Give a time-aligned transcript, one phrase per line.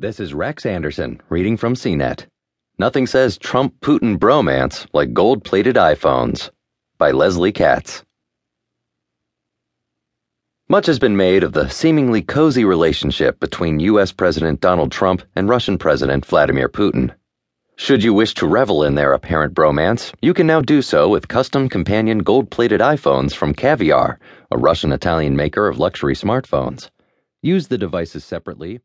[0.00, 2.24] This is Rex Anderson reading from CNET.
[2.78, 6.48] Nothing says Trump Putin bromance like gold plated iPhones
[6.96, 8.02] by Leslie Katz.
[10.70, 14.10] Much has been made of the seemingly cozy relationship between U.S.
[14.10, 17.14] President Donald Trump and Russian President Vladimir Putin.
[17.76, 21.28] Should you wish to revel in their apparent bromance, you can now do so with
[21.28, 24.18] custom companion gold plated iPhones from Caviar,
[24.50, 26.88] a Russian Italian maker of luxury smartphones.
[27.42, 28.80] Use the devices separately